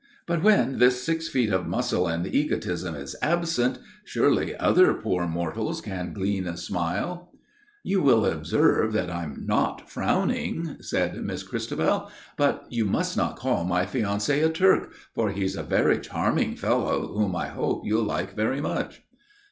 "But 0.25 0.41
when 0.41 0.79
this 0.79 1.03
six 1.03 1.27
feet 1.27 1.51
of 1.53 1.67
muscle 1.67 2.07
and 2.07 2.25
egotism 2.25 2.95
is 2.95 3.15
absent, 3.21 3.77
surely 4.03 4.57
other 4.57 4.95
poor 4.95 5.27
mortals 5.27 5.79
can 5.79 6.11
glean 6.11 6.47
a 6.47 6.57
smile?" 6.57 7.31
"You 7.83 8.01
will 8.01 8.25
observe 8.25 8.93
that 8.93 9.11
I'm 9.11 9.45
not 9.45 9.91
frowning," 9.91 10.77
said 10.81 11.23
Miss 11.23 11.43
Christabel. 11.43 12.09
"But 12.35 12.65
you 12.69 12.85
must 12.85 13.15
not 13.15 13.35
call 13.37 13.63
my 13.63 13.85
fiancé 13.85 14.43
a 14.43 14.49
Turk, 14.49 14.91
for 15.13 15.29
he's 15.29 15.55
a 15.55 15.61
very 15.61 15.99
charming 15.99 16.55
fellow 16.55 17.13
whom 17.15 17.35
I 17.35 17.49
hope 17.49 17.83
you'll 17.85 18.01
like 18.03 18.35
very 18.35 18.59
much." 18.59 19.03